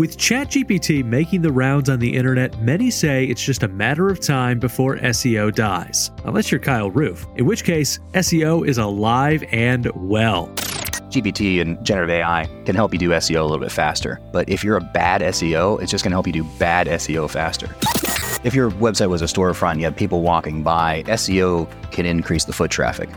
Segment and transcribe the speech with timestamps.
[0.00, 4.18] With ChatGPT making the rounds on the internet, many say it's just a matter of
[4.18, 6.10] time before SEO dies.
[6.24, 10.46] Unless you're Kyle Roof, in which case, SEO is alive and well.
[11.10, 14.18] GPT and generative AI can help you do SEO a little bit faster.
[14.32, 17.28] But if you're a bad SEO, it's just going to help you do bad SEO
[17.28, 17.68] faster.
[18.42, 22.54] If your website was a storefront, you had people walking by, SEO can increase the
[22.54, 23.10] foot traffic.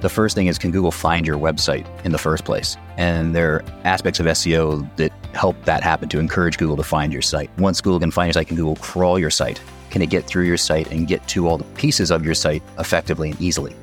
[0.00, 2.76] The first thing is can Google find your website in the first place?
[2.96, 7.12] And there are aspects of SEO that help that happen to encourage Google to find
[7.12, 7.50] your site.
[7.58, 9.60] Once Google can find your site, can Google crawl your site?
[9.90, 12.62] Can it get through your site and get to all the pieces of your site
[12.78, 13.74] effectively and easily?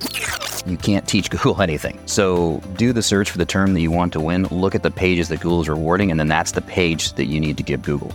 [0.66, 2.00] You can't teach Google anything.
[2.06, 4.44] So do the search for the term that you want to win.
[4.46, 7.40] Look at the pages that Google is rewarding, and then that's the page that you
[7.40, 8.12] need to give Google.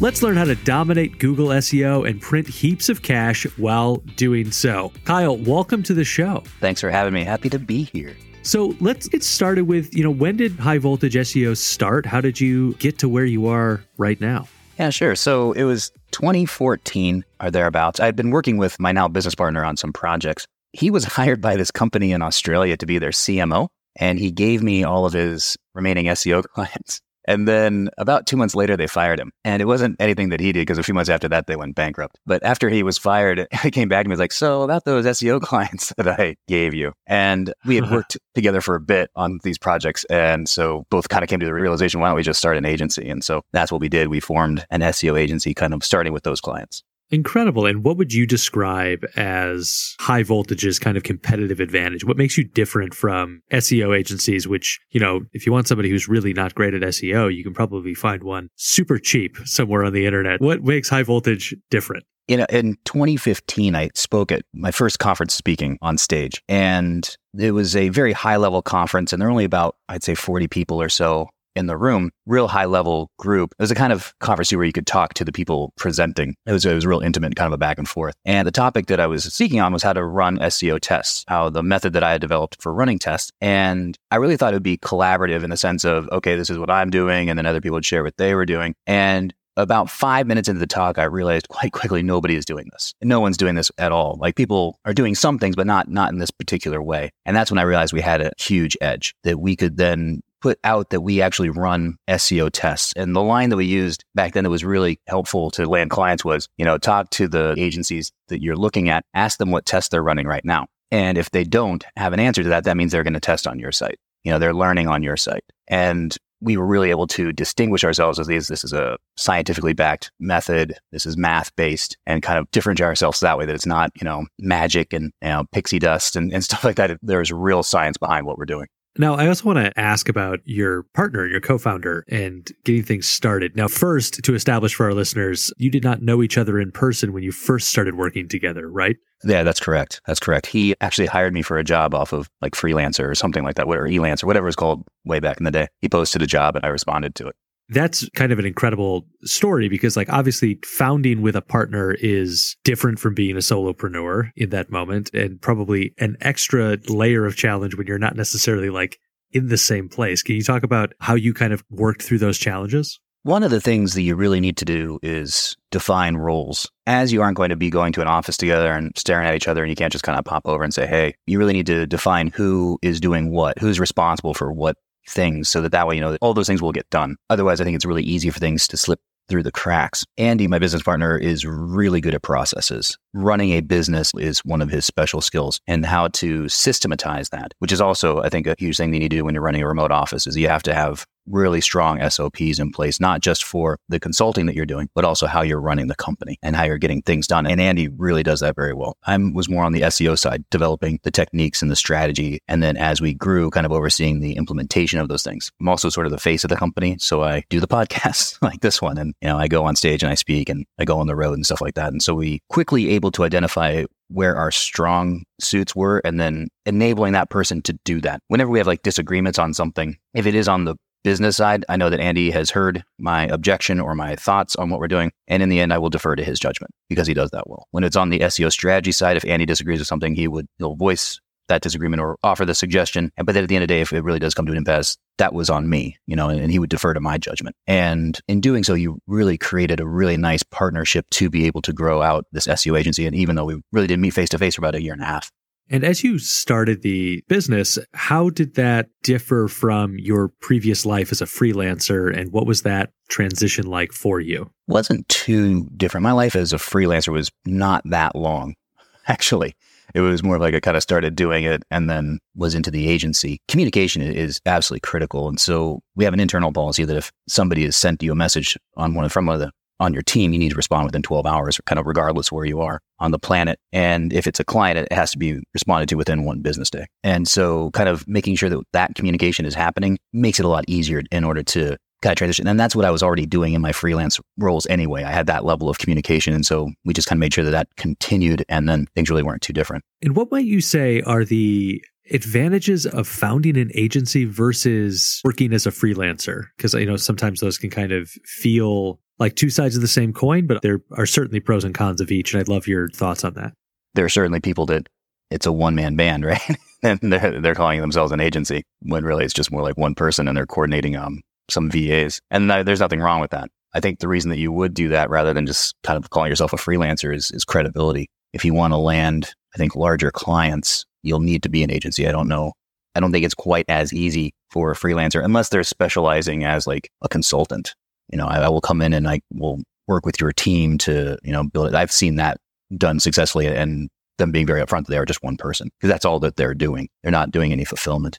[0.00, 4.92] Let's learn how to dominate Google SEO and print heaps of cash while doing so.
[5.04, 6.42] Kyle, welcome to the show.
[6.60, 7.22] Thanks for having me.
[7.22, 8.16] Happy to be here.
[8.44, 12.04] So let's get started with, you know, when did high voltage SEO start?
[12.04, 14.46] How did you get to where you are right now?
[14.78, 15.16] Yeah, sure.
[15.16, 18.00] So it was 2014 or thereabouts.
[18.00, 20.46] I had been working with my now business partner on some projects.
[20.74, 24.62] He was hired by this company in Australia to be their CMO, and he gave
[24.62, 27.00] me all of his remaining SEO clients.
[27.26, 29.32] And then about two months later, they fired him.
[29.44, 31.74] And it wasn't anything that he did because a few months after that, they went
[31.74, 32.18] bankrupt.
[32.26, 34.84] But after he was fired, he came back to me and was like, So about
[34.84, 36.92] those SEO clients that I gave you.
[37.06, 37.94] And we had uh-huh.
[37.96, 40.04] worked together for a bit on these projects.
[40.04, 42.64] And so both kind of came to the realization, why don't we just start an
[42.64, 43.08] agency?
[43.08, 44.08] And so that's what we did.
[44.08, 46.82] We formed an SEO agency kind of starting with those clients.
[47.14, 47.64] Incredible.
[47.64, 52.04] And what would you describe as high voltage's kind of competitive advantage?
[52.04, 56.08] What makes you different from SEO agencies, which, you know, if you want somebody who's
[56.08, 60.06] really not great at SEO, you can probably find one super cheap somewhere on the
[60.06, 60.40] internet.
[60.40, 62.02] What makes high voltage different?
[62.26, 67.52] You know, in 2015, I spoke at my first conference speaking on stage, and it
[67.52, 70.82] was a very high level conference, and there were only about, I'd say, 40 people
[70.82, 73.54] or so in the room, real high level group.
[73.58, 76.34] It was a kind of conference where you could talk to the people presenting.
[76.46, 78.14] It was, it was real intimate, kind of a back and forth.
[78.24, 81.50] And the topic that I was speaking on was how to run SEO tests, how
[81.50, 83.30] the method that I had developed for running tests.
[83.40, 86.58] And I really thought it would be collaborative in the sense of, okay, this is
[86.58, 87.30] what I'm doing.
[87.30, 88.74] And then other people would share what they were doing.
[88.86, 92.94] And about five minutes into the talk, I realized quite quickly nobody is doing this.
[93.02, 94.18] No one's doing this at all.
[94.20, 97.10] Like people are doing some things, but not not in this particular way.
[97.24, 100.60] And that's when I realized we had a huge edge that we could then put
[100.62, 102.92] out that we actually run SEO tests.
[102.96, 106.22] And the line that we used back then that was really helpful to land clients
[106.22, 109.88] was, you know, talk to the agencies that you're looking at, ask them what tests
[109.88, 110.66] they're running right now.
[110.90, 113.46] And if they don't have an answer to that, that means they're going to test
[113.46, 113.98] on your site.
[114.22, 115.44] You know, they're learning on your site.
[115.66, 118.48] And we were really able to distinguish ourselves as these.
[118.48, 120.76] This is a scientifically backed method.
[120.92, 124.04] This is math based and kind of differentiate ourselves that way that it's not, you
[124.04, 126.98] know, magic and, you know, pixie dust and, and stuff like that.
[127.00, 128.66] There's real science behind what we're doing.
[128.96, 133.08] Now, I also want to ask about your partner, your co founder, and getting things
[133.08, 133.56] started.
[133.56, 137.12] Now, first, to establish for our listeners, you did not know each other in person
[137.12, 138.96] when you first started working together, right?
[139.24, 140.00] Yeah, that's correct.
[140.06, 140.46] That's correct.
[140.46, 143.66] He actually hired me for a job off of like Freelancer or something like that,
[143.66, 145.68] or Elance or whatever it's called way back in the day.
[145.80, 147.36] He posted a job and I responded to it
[147.68, 152.98] that's kind of an incredible story because like obviously founding with a partner is different
[152.98, 157.86] from being a solopreneur in that moment and probably an extra layer of challenge when
[157.86, 158.98] you're not necessarily like
[159.32, 160.22] in the same place.
[160.22, 163.00] Can you talk about how you kind of worked through those challenges?
[163.24, 166.70] One of the things that you really need to do is define roles.
[166.86, 169.48] As you aren't going to be going to an office together and staring at each
[169.48, 171.66] other, and you can't just kind of pop over and say, hey, you really need
[171.66, 174.76] to define who is doing what, who's responsible for what
[175.08, 177.16] things so that that way, you know, all those things will get done.
[177.30, 180.04] Otherwise, I think it's really easy for things to slip through the cracks.
[180.18, 182.98] Andy, my business partner, is really good at processes.
[183.14, 187.72] Running a business is one of his special skills and how to systematize that, which
[187.72, 189.62] is also, I think, a huge thing that you need to do when you're running
[189.62, 193.44] a remote office is you have to have really strong SOPs in place, not just
[193.44, 196.64] for the consulting that you're doing, but also how you're running the company and how
[196.64, 197.46] you're getting things done.
[197.46, 198.96] And Andy really does that very well.
[199.04, 202.40] I was more on the SEO side, developing the techniques and the strategy.
[202.48, 205.50] And then as we grew, kind of overseeing the implementation of those things.
[205.60, 206.96] I'm also sort of the face of the company.
[206.98, 208.98] So I do the podcasts like this one.
[208.98, 211.16] And, you know, I go on stage and I speak and I go on the
[211.16, 211.92] road and stuff like that.
[211.92, 217.12] And so we quickly able to identify where our strong suits were and then enabling
[217.12, 218.20] that person to do that.
[218.28, 221.76] Whenever we have like disagreements on something, if it is on the business side, I
[221.76, 225.12] know that Andy has heard my objection or my thoughts on what we're doing.
[225.28, 227.68] And in the end, I will defer to his judgment because he does that well.
[227.70, 230.74] When it's on the SEO strategy side, if Andy disagrees with something, he would, he'll
[230.74, 233.12] voice that disagreement or offer the suggestion.
[233.16, 234.58] But then at the end of the day, if it really does come to an
[234.58, 237.54] impasse, that was on me, you know, and, and he would defer to my judgment.
[237.66, 241.72] And in doing so, you really created a really nice partnership to be able to
[241.72, 243.06] grow out this SEO agency.
[243.06, 245.02] And even though we really didn't meet face to face for about a year and
[245.02, 245.30] a half,
[245.70, 251.22] And as you started the business, how did that differ from your previous life as
[251.22, 252.14] a freelancer?
[252.14, 254.50] And what was that transition like for you?
[254.66, 256.02] Wasn't too different.
[256.02, 258.54] My life as a freelancer was not that long,
[259.08, 259.54] actually.
[259.94, 262.88] It was more like I kind of started doing it and then was into the
[262.88, 263.40] agency.
[263.48, 265.28] Communication is absolutely critical.
[265.28, 268.56] And so we have an internal policy that if somebody has sent you a message
[268.76, 271.26] on one from one of the on your team, you need to respond within 12
[271.26, 273.58] hours, kind of regardless where you are on the planet.
[273.72, 276.86] And if it's a client, it has to be responded to within one business day.
[277.02, 280.64] And so, kind of making sure that that communication is happening makes it a lot
[280.68, 282.46] easier in order to kind of transition.
[282.46, 285.02] And that's what I was already doing in my freelance roles anyway.
[285.02, 286.34] I had that level of communication.
[286.34, 289.22] And so we just kind of made sure that that continued and then things really
[289.22, 289.82] weren't too different.
[290.02, 295.66] And what might you say are the advantages of founding an agency versus working as
[295.66, 296.44] a freelancer?
[296.56, 300.12] Because, you know, sometimes those can kind of feel like two sides of the same
[300.12, 302.32] coin, but there are certainly pros and cons of each.
[302.32, 303.52] And I'd love your thoughts on that.
[303.94, 304.88] There are certainly people that
[305.30, 306.56] it's a one man band, right?
[306.82, 310.28] and they're, they're calling themselves an agency when really it's just more like one person
[310.28, 312.20] and they're coordinating um, some VAs.
[312.30, 313.50] And there's nothing wrong with that.
[313.74, 316.30] I think the reason that you would do that rather than just kind of calling
[316.30, 318.08] yourself a freelancer is, is credibility.
[318.32, 322.06] If you want to land, I think, larger clients, you'll need to be an agency.
[322.06, 322.52] I don't know.
[322.94, 326.88] I don't think it's quite as easy for a freelancer unless they're specializing as like
[327.02, 327.74] a consultant
[328.10, 331.18] you know, I, I will come in and I will work with your team to,
[331.22, 331.74] you know, build it.
[331.74, 332.38] I've seen that
[332.76, 336.04] done successfully and them being very upfront that they are just one person because that's
[336.04, 336.88] all that they're doing.
[337.02, 338.18] They're not doing any fulfillment.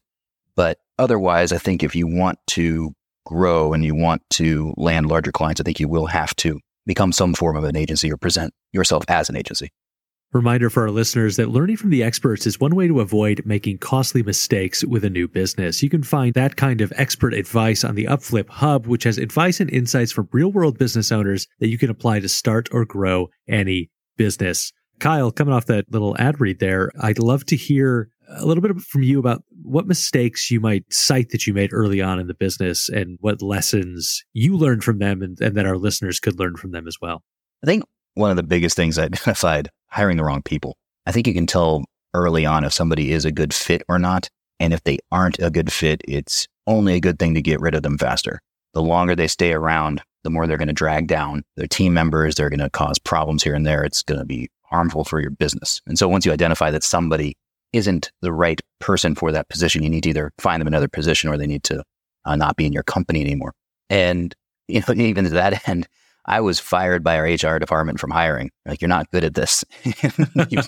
[0.55, 2.93] But otherwise, I think if you want to
[3.25, 7.11] grow and you want to land larger clients, I think you will have to become
[7.11, 9.71] some form of an agency or present yourself as an agency.
[10.35, 13.77] Reminder for our listeners that learning from the experts is one way to avoid making
[13.77, 15.81] costly mistakes with a new business.
[15.81, 19.61] You can find that kind of expert advice on the Upflip Hub, which has advice
[19.61, 23.29] and insights from real world business owners that you can apply to start or grow
[23.47, 24.73] any business.
[24.99, 28.77] Kyle, coming off that little ad read there, I'd love to hear a little bit
[28.81, 32.33] from you about what mistakes you might cite that you made early on in the
[32.33, 36.57] business and what lessons you learned from them and, and that our listeners could learn
[36.57, 37.23] from them as well.
[37.63, 37.85] I think
[38.15, 40.77] one of the biggest things I identified hiring the wrong people.
[41.05, 44.29] I think you can tell early on if somebody is a good fit or not.
[44.59, 47.75] And if they aren't a good fit, it's only a good thing to get rid
[47.75, 48.41] of them faster.
[48.73, 52.35] The longer they stay around, the more they're going to drag down their team members.
[52.35, 53.83] They're going to cause problems here and there.
[53.83, 55.81] It's going to be harmful for your business.
[55.85, 57.37] And so once you identify that somebody
[57.71, 61.29] isn't the right person for that position, you need to either find them another position
[61.29, 61.83] or they need to
[62.25, 63.53] uh, not be in your company anymore.
[63.89, 64.35] And
[64.67, 65.87] you know, even to that end,
[66.27, 68.51] I was fired by our HR department from hiring.
[68.65, 69.63] Like, you're not good at this.
[69.83, 70.61] you,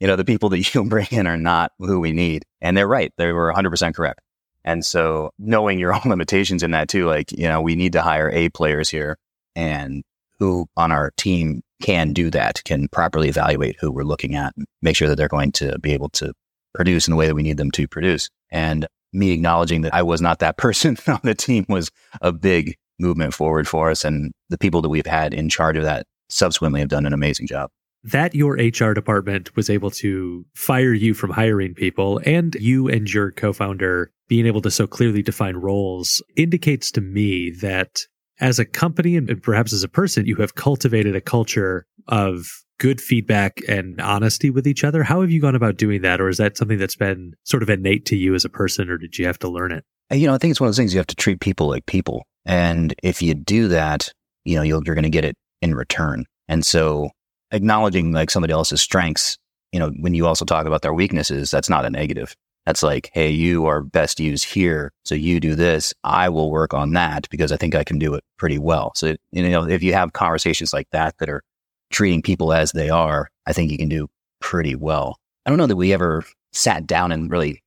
[0.00, 2.44] you, know, the people that you bring in are not who we need.
[2.60, 3.12] And they're right.
[3.16, 4.20] They were 100% correct.
[4.64, 8.02] And so knowing your own limitations in that too, like, you know, we need to
[8.02, 9.18] hire A players here
[9.56, 10.02] and
[10.38, 14.66] who on our team can do that, can properly evaluate who we're looking at and
[14.82, 16.32] make sure that they're going to be able to
[16.74, 18.30] produce in the way that we need them to produce.
[18.50, 21.90] And me acknowledging that I was not that person on the team was
[22.20, 24.04] a big movement forward for us.
[24.04, 27.46] And the people that we've had in charge of that subsequently have done an amazing
[27.46, 27.70] job.
[28.02, 33.12] That your HR department was able to fire you from hiring people and you and
[33.12, 38.00] your co founder being able to so clearly define roles indicates to me that
[38.40, 42.46] as a company and perhaps as a person, you have cultivated a culture of
[42.78, 45.02] good feedback and honesty with each other.
[45.02, 46.20] How have you gone about doing that?
[46.20, 48.96] Or is that something that's been sort of innate to you as a person, or
[48.96, 49.84] did you have to learn it?
[50.10, 51.86] You know, I think it's one of those things you have to treat people like
[51.86, 52.24] people.
[52.46, 54.12] And if you do that,
[54.44, 56.24] you know, you're going to get it in return.
[56.48, 57.10] And so
[57.50, 59.38] acknowledging like somebody else's strengths,
[59.72, 62.34] you know, when you also talk about their weaknesses, that's not a negative.
[62.66, 64.92] That's like, hey, you are best used here.
[65.04, 65.94] So you do this.
[66.04, 68.92] I will work on that because I think I can do it pretty well.
[68.94, 71.42] So, you know, if you have conversations like that that are
[71.90, 74.08] treating people as they are, I think you can do
[74.40, 75.18] pretty well.
[75.46, 77.62] I don't know that we ever sat down and really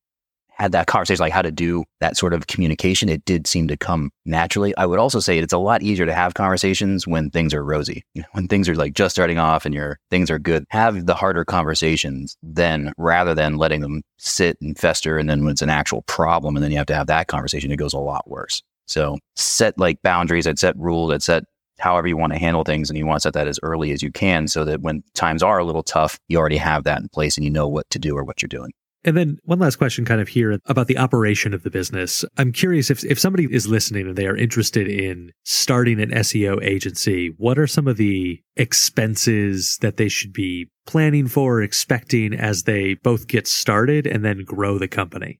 [0.56, 3.78] had that conversation, like how to do that sort of communication, it did seem to
[3.78, 4.76] come naturally.
[4.78, 8.04] I would also say it's a lot easier to have conversations when things are rosy,
[8.34, 10.66] when things are like just starting off and your things are good.
[10.70, 15.18] Have the harder conversations then rather than letting them sit and fester.
[15.18, 17.72] And then when it's an actual problem and then you have to have that conversation,
[17.72, 18.62] it goes a lot worse.
[18.86, 21.44] So set like boundaries, I'd set rules, I'd set
[21.80, 24.04] however you want to handle things and you want to set that as early as
[24.04, 27.10] you can so that when times are a little tough, you already have that in
[27.10, 28.72] place and you know what to do or what you're doing.
[29.06, 32.24] And then one last question kind of here about the operation of the business.
[32.38, 36.64] I'm curious if, if somebody is listening and they are interested in starting an SEO
[36.64, 42.64] agency, what are some of the expenses that they should be planning for, expecting as
[42.64, 45.40] they both get started and then grow the company?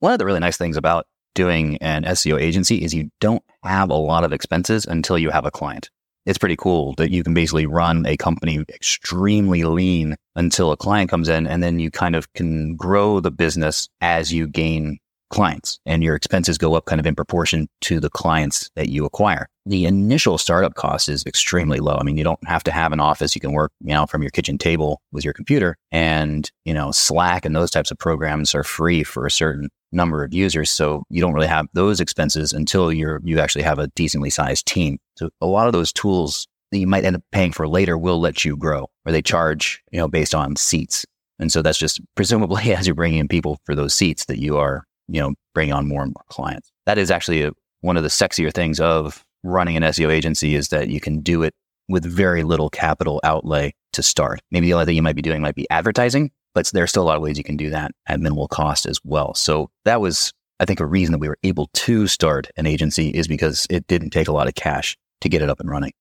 [0.00, 3.90] One of the really nice things about doing an SEO agency is you don't have
[3.90, 5.90] a lot of expenses until you have a client.
[6.26, 11.10] It's pretty cool that you can basically run a company extremely lean until a client
[11.10, 14.98] comes in and then you kind of can grow the business as you gain
[15.30, 19.04] clients and your expenses go up kind of in proportion to the clients that you
[19.04, 19.48] acquire.
[19.66, 21.96] The initial startup cost is extremely low.
[21.96, 23.34] I mean, you don't have to have an office.
[23.34, 26.92] You can work, you know, from your kitchen table with your computer and, you know,
[26.92, 30.70] Slack and those types of programs are free for a certain number of users.
[30.70, 34.66] So you don't really have those expenses until you're, you actually have a decently sized
[34.66, 34.98] team.
[35.16, 38.20] So a lot of those tools that you might end up paying for later will
[38.20, 41.06] let you grow or they charge, you know, based on seats.
[41.38, 44.58] And so that's just presumably as you're bringing in people for those seats that you
[44.58, 46.70] are you know, bringing on more and more clients.
[46.86, 50.68] That is actually a, one of the sexier things of running an SEO agency is
[50.68, 51.54] that you can do it
[51.88, 54.40] with very little capital outlay to start.
[54.50, 57.04] Maybe the only thing you might be doing might be advertising, but there's still a
[57.04, 59.34] lot of ways you can do that at minimal cost as well.
[59.34, 63.08] So that was, I think, a reason that we were able to start an agency
[63.08, 65.92] is because it didn't take a lot of cash to get it up and running.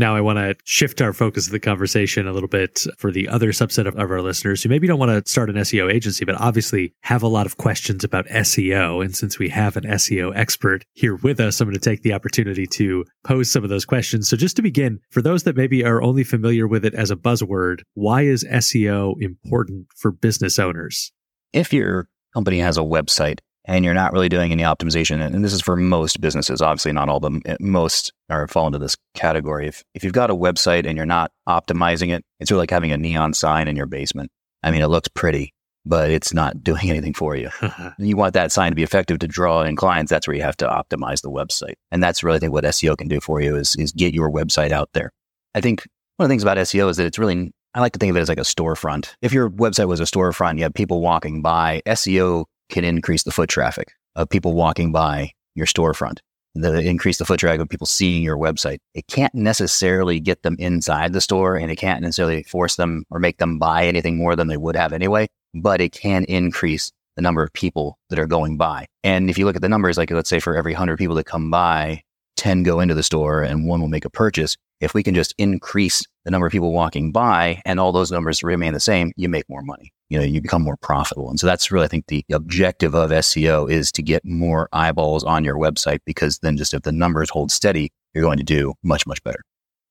[0.00, 3.28] Now, I want to shift our focus of the conversation a little bit for the
[3.28, 6.24] other subset of, of, our listeners who maybe don't want to start an SEO agency,
[6.24, 9.04] but obviously have a lot of questions about SEO.
[9.04, 12.14] And since we have an SEO expert here with us, I'm going to take the
[12.14, 14.26] opportunity to pose some of those questions.
[14.26, 17.16] So, just to begin, for those that maybe are only familiar with it as a
[17.16, 21.12] buzzword, why is SEO important for business owners?
[21.52, 23.40] If your company has a website,
[23.70, 25.24] and you're not really doing any optimization.
[25.24, 27.40] And this is for most businesses, obviously not all of them.
[27.60, 29.68] Most are fall into this category.
[29.68, 32.90] If, if you've got a website and you're not optimizing it, it's really like having
[32.90, 34.32] a neon sign in your basement.
[34.64, 35.54] I mean, it looks pretty,
[35.86, 37.48] but it's not doing anything for you.
[37.98, 40.10] you want that sign to be effective to draw in clients.
[40.10, 41.74] That's where you have to optimize the website.
[41.92, 44.32] And that's really I think what SEO can do for you is, is get your
[44.32, 45.12] website out there.
[45.54, 45.86] I think
[46.16, 48.16] one of the things about SEO is that it's really I like to think of
[48.16, 49.14] it as like a storefront.
[49.22, 53.32] If your website was a storefront, you have people walking by, SEO can increase the
[53.32, 56.18] foot traffic of people walking by your storefront.
[56.54, 58.78] The increase the foot traffic of people seeing your website.
[58.94, 63.20] It can't necessarily get them inside the store and it can't necessarily force them or
[63.20, 67.22] make them buy anything more than they would have anyway, but it can increase the
[67.22, 68.86] number of people that are going by.
[69.04, 71.24] And if you look at the numbers, like let's say for every 100 people that
[71.24, 72.02] come by,
[72.36, 74.56] 10 go into the store and one will make a purchase.
[74.80, 78.42] If we can just increase the number of people walking by and all those numbers
[78.42, 81.30] remain the same, you make more money you know, you become more profitable.
[81.30, 85.24] And so that's really, I think the objective of SEO is to get more eyeballs
[85.24, 88.74] on your website because then just if the numbers hold steady, you're going to do
[88.82, 89.40] much, much better.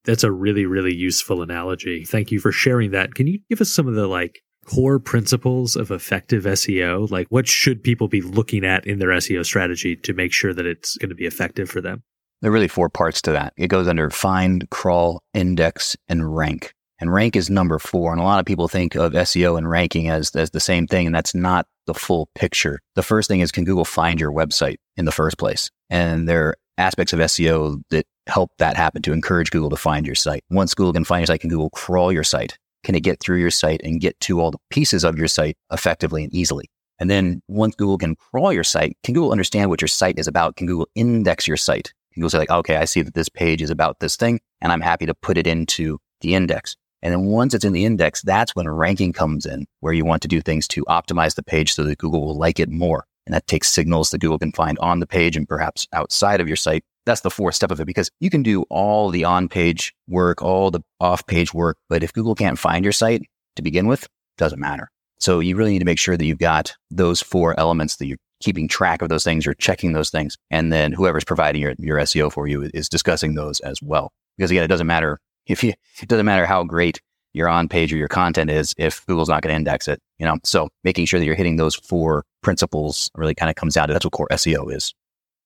[0.03, 2.03] That's a really, really useful analogy.
[2.03, 3.15] Thank you for sharing that.
[3.15, 7.09] Can you give us some of the like core principles of effective SEO?
[7.09, 10.65] Like what should people be looking at in their SEO strategy to make sure that
[10.65, 12.03] it's going to be effective for them?
[12.41, 13.53] There are really four parts to that.
[13.57, 18.11] It goes under find, crawl, index, and rank and rank is number four.
[18.11, 21.05] And a lot of people think of SEO and ranking as, as the same thing,
[21.05, 22.79] and that's not the full picture.
[22.95, 25.69] The first thing is can Google find your website in the first place?
[25.89, 30.05] And there are aspects of SEO that help that happen to encourage Google to find
[30.05, 30.43] your site.
[30.49, 32.57] Once Google can find your site, can Google crawl your site?
[32.83, 35.57] Can it get through your site and get to all the pieces of your site
[35.71, 36.69] effectively and easily?
[36.99, 40.27] And then once Google can crawl your site, can Google understand what your site is
[40.27, 40.57] about?
[40.57, 41.93] Can Google index your site?
[42.15, 44.81] Google say like, okay, I see that this page is about this thing and I'm
[44.81, 46.75] happy to put it into the index.
[47.01, 50.21] And then once it's in the index, that's when ranking comes in, where you want
[50.23, 53.05] to do things to optimize the page so that Google will like it more.
[53.25, 56.47] And that takes signals that Google can find on the page and perhaps outside of
[56.47, 56.83] your site.
[57.05, 60.41] That's the fourth step of it because you can do all the on page work,
[60.41, 61.77] all the off page work.
[61.87, 63.21] But if Google can't find your site
[63.55, 64.89] to begin with, doesn't matter.
[65.19, 68.17] So you really need to make sure that you've got those four elements that you're
[68.39, 70.37] keeping track of those things, you're checking those things.
[70.49, 74.11] And then whoever's providing your, your SEO for you is discussing those as well.
[74.37, 77.01] Because again, it doesn't matter if you, it doesn't matter how great
[77.33, 80.25] your on page or your content is if Google's not going to index it, you
[80.25, 80.37] know?
[80.43, 83.93] So making sure that you're hitting those four principles really kind of comes down to
[83.93, 84.93] that's what core SEO is.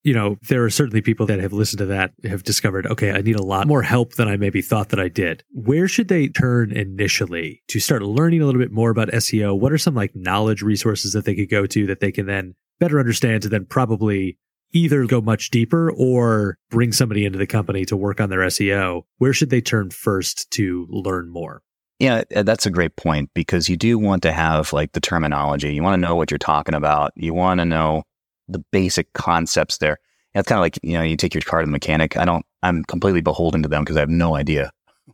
[0.03, 3.21] You know, there are certainly people that have listened to that have discovered, okay, I
[3.21, 5.45] need a lot more help than I maybe thought that I did.
[5.51, 9.57] Where should they turn initially to start learning a little bit more about SEO?
[9.57, 12.53] What are some like knowledge resources that they could go to that they can then
[12.79, 14.37] better understand to then probably
[14.73, 19.03] either go much deeper or bring somebody into the company to work on their SEO,
[19.19, 21.61] where should they turn first to learn more?
[21.99, 25.73] Yeah, uh, that's a great point because you do want to have like the terminology.
[25.73, 27.13] You want to know what you're talking about.
[27.15, 28.03] You want to know
[28.47, 29.99] the basic concepts there.
[30.33, 32.17] It's kind of like, you know, you take your car to the mechanic.
[32.17, 34.71] I don't, I'm completely beholden to them because I have no idea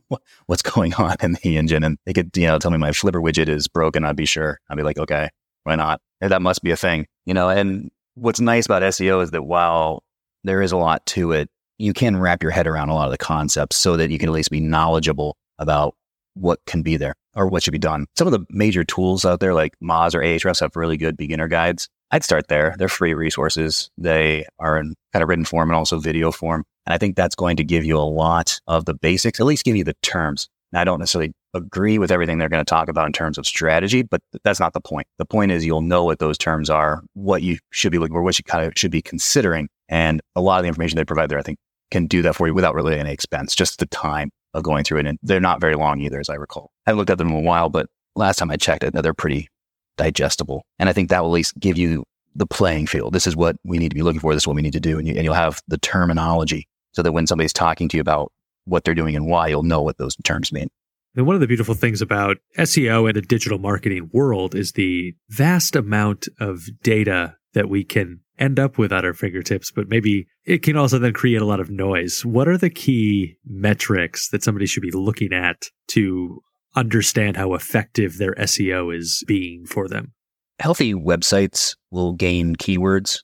[0.46, 1.84] what's going on in the engine.
[1.84, 4.04] And they could, you know, tell me my flipper widget is broken.
[4.04, 4.58] I'd be sure.
[4.70, 5.28] I'd be like, okay,
[5.64, 6.00] why not?
[6.20, 10.02] That must be a thing, you know, and what's nice about SEO is that while
[10.44, 11.48] there is a lot to it,
[11.78, 14.28] you can wrap your head around a lot of the concepts so that you can
[14.28, 15.94] at least be knowledgeable about
[16.34, 18.06] what can be there or what should be done.
[18.18, 21.48] Some of the major tools out there like Moz or Ahrefs have really good beginner
[21.48, 21.88] guides.
[22.10, 22.74] I'd start there.
[22.76, 23.90] They're free resources.
[23.96, 26.64] They are in kind of written form and also video form.
[26.86, 29.64] And I think that's going to give you a lot of the basics, at least
[29.64, 30.48] give you the terms.
[30.72, 33.46] Now, I don't necessarily agree with everything they're going to talk about in terms of
[33.46, 35.06] strategy, but that's not the point.
[35.18, 38.22] The point is you'll know what those terms are, what you should be looking for,
[38.22, 39.68] what you kind of should be considering.
[39.88, 41.58] And a lot of the information they provide there, I think,
[41.90, 44.98] can do that for you without really any expense, just the time of going through
[44.98, 45.06] it.
[45.06, 46.70] And they're not very long either, as I recall.
[46.86, 49.14] I haven't looked at them in a while, but last time I checked it, they're
[49.14, 49.48] pretty
[49.96, 50.64] digestible.
[50.78, 52.04] And I think that will at least give you
[52.34, 53.12] the playing field.
[53.12, 54.32] This is what we need to be looking for.
[54.34, 54.98] This is what we need to do.
[54.98, 58.32] And, you, and you'll have the terminology so that when somebody's talking to you about
[58.64, 60.68] what they're doing and why, you'll know what those terms mean.
[61.16, 65.14] And one of the beautiful things about SEO and a digital marketing world is the
[65.28, 70.26] vast amount of data that we can end up with at our fingertips, but maybe
[70.44, 72.24] it can also then create a lot of noise.
[72.24, 76.40] What are the key metrics that somebody should be looking at to
[76.76, 80.12] understand how effective their SEO is being for them?
[80.60, 83.22] Healthy websites will gain keywords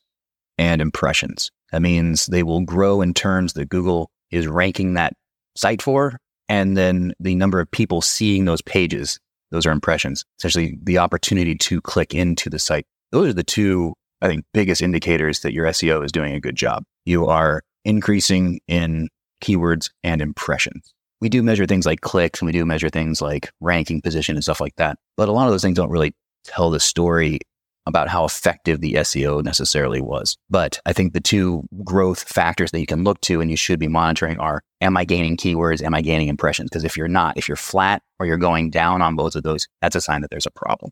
[0.59, 1.51] and impressions.
[1.71, 5.15] That means they will grow in terms that Google is ranking that
[5.55, 9.19] site for and then the number of people seeing those pages,
[9.51, 12.87] those are impressions, essentially the opportunity to click into the site.
[13.13, 16.57] Those are the two, I think, biggest indicators that your SEO is doing a good
[16.57, 16.85] job.
[17.05, 19.09] You are increasing in
[19.43, 20.93] keywords and impressions.
[21.21, 24.43] We do measure things like clicks and we do measure things like ranking position and
[24.43, 24.99] stuff like that.
[25.17, 27.41] But a lot of those things don't really tell the story
[27.87, 30.37] about how effective the SEO necessarily was.
[30.51, 33.79] But I think the two growth factors that you can look to and you should
[33.79, 35.83] be monitoring are am I gaining keywords?
[35.83, 36.71] Am I gaining impressions?
[36.71, 39.67] Because if you're not, if you're flat or you're going down on both of those,
[39.81, 40.91] that's a sign that there's a problem.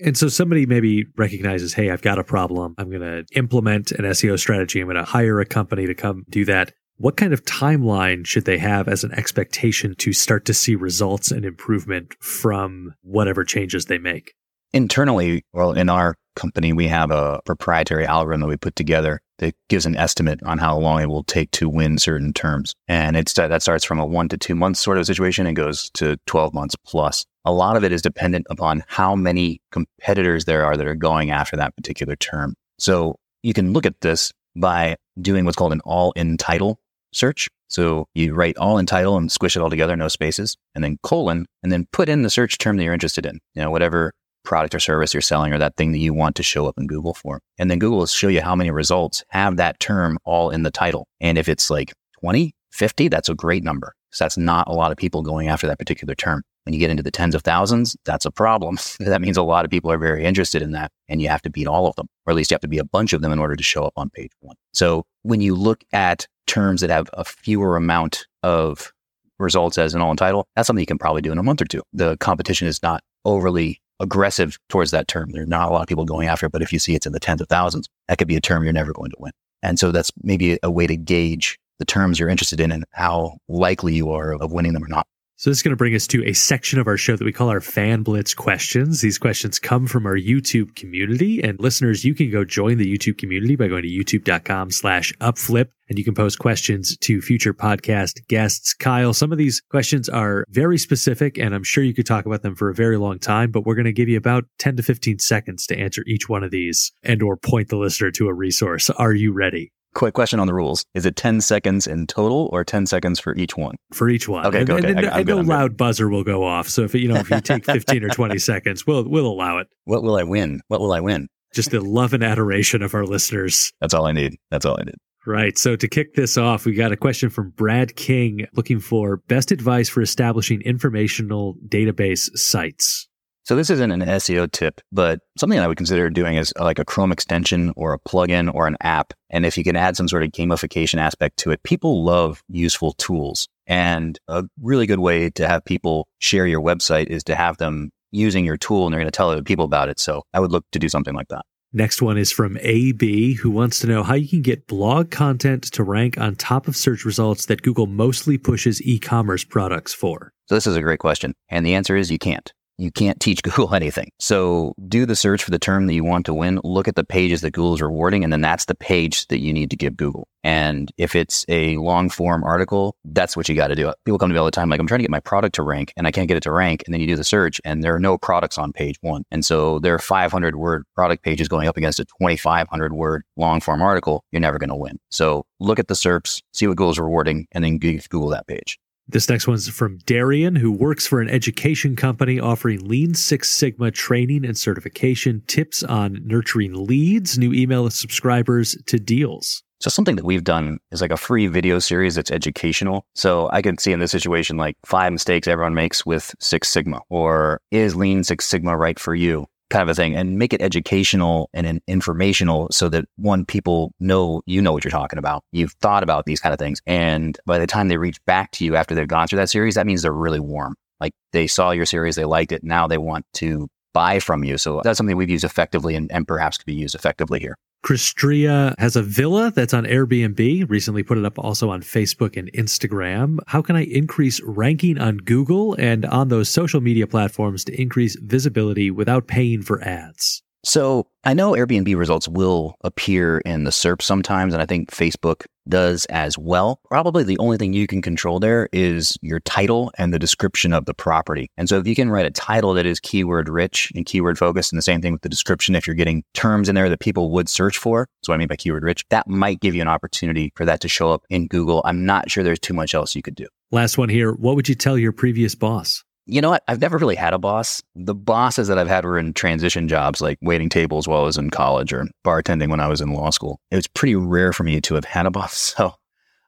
[0.00, 2.74] And so somebody maybe recognizes, hey, I've got a problem.
[2.78, 4.80] I'm going to implement an SEO strategy.
[4.80, 6.72] I'm going to hire a company to come do that.
[6.96, 11.30] What kind of timeline should they have as an expectation to start to see results
[11.30, 14.34] and improvement from whatever changes they make?
[14.74, 19.54] Internally, well, in our company, we have a proprietary algorithm that we put together that
[19.68, 22.74] gives an estimate on how long it will take to win certain terms.
[22.88, 25.90] And it's that starts from a one to two months sort of situation and goes
[25.90, 27.24] to 12 months plus.
[27.44, 31.30] A lot of it is dependent upon how many competitors there are that are going
[31.30, 32.56] after that particular term.
[32.80, 33.14] So
[33.44, 36.80] you can look at this by doing what's called an all in title
[37.12, 37.48] search.
[37.68, 40.98] So you write all in title and squish it all together, no spaces, and then
[41.04, 43.38] colon, and then put in the search term that you're interested in.
[43.54, 44.12] You know, whatever
[44.44, 46.86] product or service you're selling or that thing that you want to show up in
[46.86, 47.40] Google for.
[47.58, 50.70] And then Google will show you how many results have that term all in the
[50.70, 51.08] title.
[51.20, 53.94] And if it's like 20, 50, that's a great number.
[54.10, 56.42] So that's not a lot of people going after that particular term.
[56.64, 58.78] When you get into the tens of thousands, that's a problem.
[59.00, 61.50] that means a lot of people are very interested in that and you have to
[61.50, 63.32] beat all of them, or at least you have to be a bunch of them
[63.32, 64.56] in order to show up on page one.
[64.72, 68.92] So when you look at terms that have a fewer amount of
[69.38, 71.60] results as an all in title, that's something you can probably do in a month
[71.60, 71.82] or two.
[71.92, 75.30] The competition is not overly aggressive towards that term.
[75.30, 77.06] There are not a lot of people going after it, but if you see it's
[77.06, 79.32] in the tens of thousands, that could be a term you're never going to win.
[79.62, 83.38] And so that's maybe a way to gauge the terms you're interested in and how
[83.48, 85.06] likely you are of winning them or not.
[85.44, 87.30] So this is going to bring us to a section of our show that we
[87.30, 89.02] call our Fan Blitz questions.
[89.02, 93.18] These questions come from our YouTube community and listeners, you can go join the YouTube
[93.18, 98.26] community by going to youtube.com slash upflip and you can post questions to future podcast
[98.26, 98.72] guests.
[98.72, 102.40] Kyle, some of these questions are very specific and I'm sure you could talk about
[102.40, 104.82] them for a very long time, but we're going to give you about 10 to
[104.82, 108.32] 15 seconds to answer each one of these and or point the listener to a
[108.32, 108.88] resource.
[108.88, 109.72] Are you ready?
[109.94, 110.84] Quick question on the rules.
[110.94, 113.76] Is it 10 seconds in total or 10 seconds for each one?
[113.92, 114.46] For each one.
[114.46, 114.90] Okay, and, okay.
[114.90, 116.68] And, I, I know loud buzzer will go off.
[116.68, 119.68] So if you know if you take 15 or 20 seconds, we'll we'll allow it.
[119.84, 120.60] What will I win?
[120.68, 121.28] What will I win?
[121.52, 123.72] Just the love and adoration of our listeners.
[123.80, 124.36] That's all I need.
[124.50, 124.96] That's all I need.
[125.26, 125.56] Right.
[125.56, 129.52] So to kick this off, we got a question from Brad King looking for best
[129.52, 133.08] advice for establishing informational database sites.
[133.44, 136.84] So this isn't an SEO tip, but something I would consider doing is like a
[136.84, 139.12] Chrome extension or a plugin or an app.
[139.28, 142.92] And if you can add some sort of gamification aspect to it, people love useful
[142.92, 143.46] tools.
[143.66, 147.90] And a really good way to have people share your website is to have them
[148.12, 150.00] using your tool and they're going to tell other people about it.
[150.00, 151.44] So I would look to do something like that.
[151.74, 155.64] Next one is from AB, who wants to know how you can get blog content
[155.72, 160.32] to rank on top of search results that Google mostly pushes e commerce products for.
[160.46, 161.34] So, this is a great question.
[161.48, 164.10] And the answer is you can't you can't teach Google anything.
[164.18, 166.60] So do the search for the term that you want to win.
[166.64, 169.52] Look at the pages that Google is rewarding, and then that's the page that you
[169.52, 170.28] need to give Google.
[170.44, 173.92] And if it's a long form article, that's what you got to do.
[174.04, 175.62] People come to me all the time, like, I'm trying to get my product to
[175.62, 176.82] rank and I can't get it to rank.
[176.84, 179.24] And then you do the search and there are no products on page one.
[179.30, 183.60] And so there are 500 word product pages going up against a 2,500 word long
[183.60, 184.22] form article.
[184.32, 184.98] You're never going to win.
[185.10, 188.78] So look at the SERPs, see what Google's rewarding, and then give Google that page.
[189.06, 193.90] This next one's from Darian, who works for an education company offering Lean Six Sigma
[193.90, 199.62] training and certification, tips on nurturing leads, new email subscribers to deals.
[199.80, 203.04] So something that we've done is like a free video series that's educational.
[203.14, 207.00] So I can see in this situation like five mistakes everyone makes with Six Sigma
[207.10, 209.46] or is Lean Six Sigma right for you?
[209.70, 214.42] Kind of a thing and make it educational and informational so that one people know
[214.46, 215.42] you know what you're talking about.
[215.52, 216.80] You've thought about these kind of things.
[216.86, 219.74] And by the time they reach back to you after they've gone through that series
[219.74, 220.74] that means they're really warm.
[221.00, 224.58] Like they saw your series they liked it now they want to buy from you.
[224.58, 228.74] So that's something we've used effectively and, and perhaps could be used effectively here Christria
[228.78, 233.36] has a villa that's on Airbnb, recently put it up also on Facebook and Instagram.
[233.46, 238.16] How can I increase ranking on Google and on those social media platforms to increase
[238.16, 240.42] visibility without paying for ads?
[240.64, 245.44] So I know Airbnb results will appear in the SERP sometimes, and I think Facebook
[245.68, 246.80] does as well.
[246.88, 250.86] Probably the only thing you can control there is your title and the description of
[250.86, 251.50] the property.
[251.56, 254.72] And so if you can write a title that is keyword rich and keyword focused,
[254.72, 257.30] and the same thing with the description, if you're getting terms in there that people
[257.32, 259.88] would search for, that's what I mean by keyword rich, that might give you an
[259.88, 261.82] opportunity for that to show up in Google.
[261.84, 263.46] I'm not sure there's too much else you could do.
[263.70, 264.32] Last one here.
[264.32, 266.04] What would you tell your previous boss?
[266.26, 266.62] You know what?
[266.68, 267.82] I've never really had a boss.
[267.94, 271.36] The bosses that I've had were in transition jobs, like waiting tables while I was
[271.36, 273.60] in college or bartending when I was in law school.
[273.70, 275.74] It was pretty rare for me to have had a boss.
[275.84, 275.94] So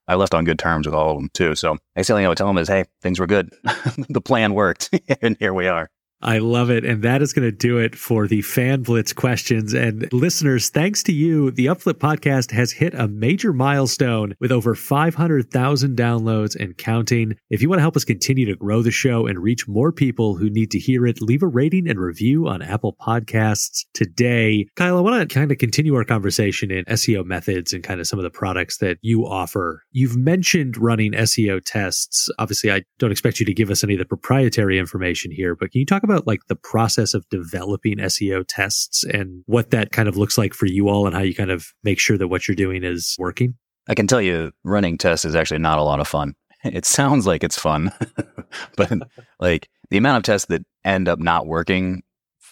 [0.08, 1.56] I left on good terms with all of them too.
[1.56, 3.50] So I still, I would tell them is, hey, things were good.
[4.08, 4.88] the plan worked.
[5.20, 5.90] and here we are.
[6.22, 6.84] I love it.
[6.84, 9.74] And that is going to do it for the Fan Blitz questions.
[9.74, 14.74] And listeners, thanks to you, the Upflip podcast has hit a major milestone with over
[14.74, 17.34] 500,000 downloads and counting.
[17.50, 20.36] If you want to help us continue to grow the show and reach more people
[20.36, 24.66] who need to hear it, leave a rating and review on Apple Podcasts today.
[24.76, 28.06] Kyle, I want to kind of continue our conversation in SEO methods and kind of
[28.06, 29.82] some of the products that you offer.
[29.92, 32.30] You've mentioned running SEO tests.
[32.38, 35.70] Obviously, I don't expect you to give us any of the proprietary information here, but
[35.72, 40.08] can you talk about like the process of developing SEO tests and what that kind
[40.08, 42.48] of looks like for you all and how you kind of make sure that what
[42.48, 43.54] you're doing is working?
[43.88, 46.34] I can tell you running tests is actually not a lot of fun.
[46.64, 47.92] It sounds like it's fun,
[48.76, 48.90] but
[49.38, 52.02] like the amount of tests that end up not working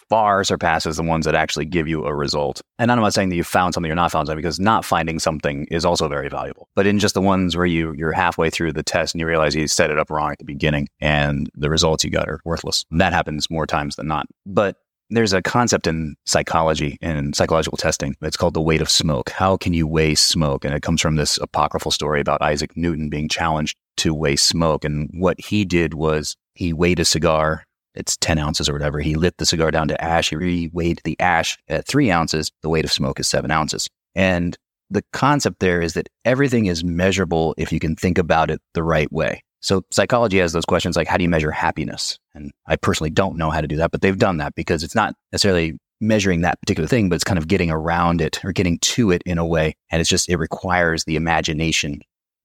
[0.08, 2.60] far surpasses the ones that actually give you a result.
[2.78, 5.18] And I'm not saying that you found something or not found something because not finding
[5.18, 6.68] something is also very valuable.
[6.74, 9.54] But in just the ones where you you're halfway through the test and you realize
[9.54, 12.84] you set it up wrong at the beginning and the results you got are worthless.
[12.90, 14.26] That happens more times than not.
[14.46, 14.76] But
[15.10, 18.16] there's a concept in psychology and psychological testing.
[18.22, 19.30] It's called the weight of smoke.
[19.30, 20.64] How can you weigh smoke?
[20.64, 24.84] And it comes from this apocryphal story about Isaac Newton being challenged to weigh smoke.
[24.84, 29.00] And what he did was he weighed a cigar it's 10 ounces or whatever.
[29.00, 30.30] He lit the cigar down to ash.
[30.30, 32.50] He reweighed the ash at three ounces.
[32.62, 33.88] The weight of smoke is seven ounces.
[34.14, 34.56] And
[34.90, 38.82] the concept there is that everything is measurable if you can think about it the
[38.82, 39.42] right way.
[39.60, 42.18] So psychology has those questions like, how do you measure happiness?
[42.34, 44.94] And I personally don't know how to do that, but they've done that because it's
[44.94, 48.78] not necessarily measuring that particular thing, but it's kind of getting around it or getting
[48.80, 49.74] to it in a way.
[49.90, 52.02] And it's just, it requires the imagination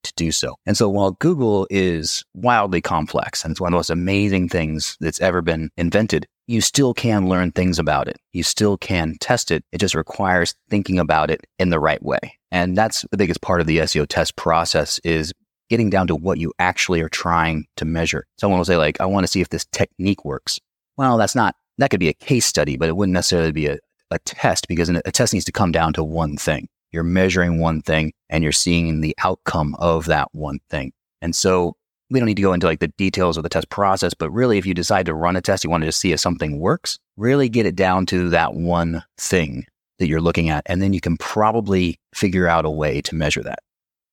[0.10, 0.56] to do so.
[0.66, 4.98] And so while Google is wildly complex and it's one of the most amazing things
[5.00, 8.18] that's ever been invented, you still can learn things about it.
[8.34, 9.64] You still can test it.
[9.72, 12.20] It just requires thinking about it in the right way.
[12.52, 15.32] And that's the biggest part of the SEO test process is
[15.70, 18.26] getting down to what you actually are trying to measure.
[18.40, 20.60] Someone will say like, I want to see if this technique works.
[20.98, 23.78] Well, that's not, that could be a case study, but it wouldn't necessarily be a,
[24.10, 26.68] a test because a test needs to come down to one thing.
[26.92, 30.92] You're measuring one thing and you're seeing the outcome of that one thing.
[31.22, 31.76] And so
[32.10, 34.58] we don't need to go into like the details of the test process, but really,
[34.58, 36.98] if you decide to run a test, you want to just see if something works,
[37.18, 39.66] really get it down to that one thing
[40.00, 40.64] that you're looking at.
[40.66, 43.60] And then you can probably figure out a way to measure that.